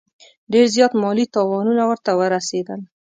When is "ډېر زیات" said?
0.51-0.91